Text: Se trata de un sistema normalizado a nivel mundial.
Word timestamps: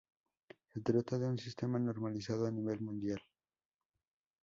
Se 0.73 0.81
trata 0.81 1.19
de 1.19 1.27
un 1.27 1.37
sistema 1.37 1.77
normalizado 1.77 2.47
a 2.47 2.51
nivel 2.51 2.79
mundial. 2.81 3.21